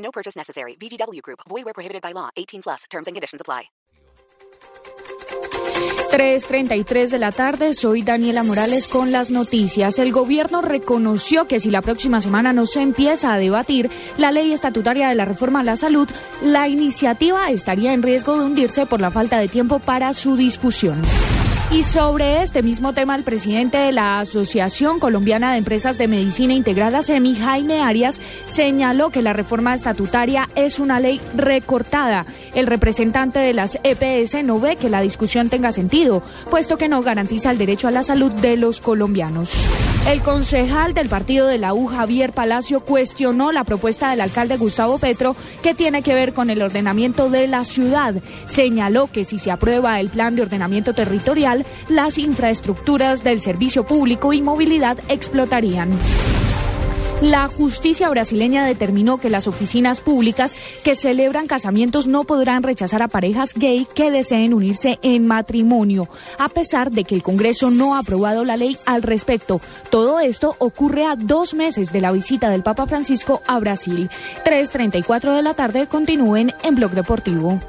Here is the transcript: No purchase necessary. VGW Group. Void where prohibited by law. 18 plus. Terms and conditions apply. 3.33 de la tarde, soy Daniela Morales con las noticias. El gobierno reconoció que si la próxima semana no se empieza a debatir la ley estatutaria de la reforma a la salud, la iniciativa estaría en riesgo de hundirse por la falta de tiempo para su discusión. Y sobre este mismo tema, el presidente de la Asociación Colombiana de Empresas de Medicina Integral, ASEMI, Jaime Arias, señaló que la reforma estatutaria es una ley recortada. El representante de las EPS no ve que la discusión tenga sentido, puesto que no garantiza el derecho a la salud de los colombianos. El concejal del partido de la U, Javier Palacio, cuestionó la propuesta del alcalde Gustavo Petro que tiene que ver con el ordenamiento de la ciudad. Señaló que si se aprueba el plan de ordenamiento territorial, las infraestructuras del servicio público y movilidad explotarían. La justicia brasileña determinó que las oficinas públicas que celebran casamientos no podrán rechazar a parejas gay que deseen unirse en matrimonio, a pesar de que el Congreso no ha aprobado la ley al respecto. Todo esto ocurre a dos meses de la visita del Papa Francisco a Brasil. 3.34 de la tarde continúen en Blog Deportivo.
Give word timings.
No 0.00 0.10
purchase 0.10 0.36
necessary. 0.36 0.76
VGW 0.76 1.22
Group. 1.22 1.40
Void 1.48 1.64
where 1.64 1.74
prohibited 1.74 2.02
by 2.02 2.12
law. 2.12 2.30
18 2.36 2.62
plus. 2.62 2.84
Terms 2.90 3.06
and 3.06 3.14
conditions 3.14 3.40
apply. 3.40 3.70
3.33 6.10 7.08
de 7.08 7.18
la 7.18 7.30
tarde, 7.30 7.72
soy 7.72 8.02
Daniela 8.02 8.42
Morales 8.42 8.88
con 8.88 9.12
las 9.12 9.30
noticias. 9.30 9.98
El 9.98 10.12
gobierno 10.12 10.60
reconoció 10.60 11.46
que 11.46 11.60
si 11.60 11.70
la 11.70 11.82
próxima 11.82 12.20
semana 12.20 12.52
no 12.52 12.66
se 12.66 12.82
empieza 12.82 13.32
a 13.32 13.38
debatir 13.38 13.90
la 14.18 14.32
ley 14.32 14.52
estatutaria 14.52 15.08
de 15.08 15.14
la 15.14 15.24
reforma 15.24 15.60
a 15.60 15.64
la 15.64 15.76
salud, 15.76 16.08
la 16.42 16.68
iniciativa 16.68 17.48
estaría 17.50 17.92
en 17.92 18.02
riesgo 18.02 18.36
de 18.36 18.44
hundirse 18.44 18.86
por 18.86 19.00
la 19.00 19.10
falta 19.10 19.38
de 19.38 19.48
tiempo 19.48 19.78
para 19.78 20.12
su 20.12 20.36
discusión. 20.36 21.00
Y 21.72 21.84
sobre 21.84 22.42
este 22.42 22.64
mismo 22.64 22.92
tema, 22.94 23.14
el 23.14 23.22
presidente 23.22 23.78
de 23.78 23.92
la 23.92 24.18
Asociación 24.18 24.98
Colombiana 24.98 25.52
de 25.52 25.58
Empresas 25.58 25.98
de 25.98 26.08
Medicina 26.08 26.52
Integral, 26.52 26.96
ASEMI, 26.96 27.36
Jaime 27.36 27.80
Arias, 27.80 28.20
señaló 28.44 29.10
que 29.10 29.22
la 29.22 29.32
reforma 29.32 29.72
estatutaria 29.72 30.48
es 30.56 30.80
una 30.80 30.98
ley 30.98 31.20
recortada. 31.36 32.26
El 32.56 32.66
representante 32.66 33.38
de 33.38 33.52
las 33.52 33.78
EPS 33.84 34.42
no 34.42 34.58
ve 34.58 34.74
que 34.74 34.90
la 34.90 35.00
discusión 35.00 35.48
tenga 35.48 35.70
sentido, 35.70 36.24
puesto 36.50 36.76
que 36.76 36.88
no 36.88 37.02
garantiza 37.02 37.52
el 37.52 37.58
derecho 37.58 37.86
a 37.86 37.92
la 37.92 38.02
salud 38.02 38.32
de 38.32 38.56
los 38.56 38.80
colombianos. 38.80 39.50
El 40.06 40.22
concejal 40.22 40.94
del 40.94 41.08
partido 41.08 41.46
de 41.46 41.58
la 41.58 41.74
U, 41.74 41.86
Javier 41.86 42.32
Palacio, 42.32 42.80
cuestionó 42.80 43.52
la 43.52 43.64
propuesta 43.64 44.10
del 44.10 44.22
alcalde 44.22 44.56
Gustavo 44.56 44.98
Petro 44.98 45.36
que 45.62 45.74
tiene 45.74 46.02
que 46.02 46.14
ver 46.14 46.32
con 46.32 46.50
el 46.50 46.62
ordenamiento 46.62 47.30
de 47.30 47.46
la 47.46 47.64
ciudad. 47.64 48.14
Señaló 48.46 49.08
que 49.12 49.24
si 49.24 49.38
se 49.38 49.50
aprueba 49.50 50.00
el 50.00 50.08
plan 50.08 50.34
de 50.34 50.42
ordenamiento 50.42 50.94
territorial, 50.94 51.64
las 51.88 52.18
infraestructuras 52.18 53.22
del 53.22 53.40
servicio 53.40 53.84
público 53.84 54.32
y 54.32 54.40
movilidad 54.40 54.98
explotarían. 55.08 55.90
La 57.22 57.48
justicia 57.48 58.08
brasileña 58.08 58.64
determinó 58.64 59.18
que 59.18 59.28
las 59.28 59.46
oficinas 59.46 60.00
públicas 60.00 60.56
que 60.82 60.96
celebran 60.96 61.46
casamientos 61.46 62.06
no 62.06 62.24
podrán 62.24 62.62
rechazar 62.62 63.02
a 63.02 63.08
parejas 63.08 63.52
gay 63.54 63.86
que 63.94 64.10
deseen 64.10 64.54
unirse 64.54 64.98
en 65.02 65.26
matrimonio, 65.26 66.08
a 66.38 66.48
pesar 66.48 66.90
de 66.90 67.04
que 67.04 67.14
el 67.14 67.22
Congreso 67.22 67.70
no 67.70 67.94
ha 67.94 67.98
aprobado 67.98 68.46
la 68.46 68.56
ley 68.56 68.78
al 68.86 69.02
respecto. 69.02 69.60
Todo 69.90 70.18
esto 70.18 70.56
ocurre 70.60 71.04
a 71.04 71.14
dos 71.14 71.52
meses 71.52 71.92
de 71.92 72.00
la 72.00 72.10
visita 72.10 72.48
del 72.48 72.62
Papa 72.62 72.86
Francisco 72.86 73.42
a 73.46 73.58
Brasil. 73.58 74.08
3.34 74.46 75.36
de 75.36 75.42
la 75.42 75.52
tarde 75.52 75.88
continúen 75.88 76.54
en 76.62 76.74
Blog 76.74 76.92
Deportivo. 76.92 77.60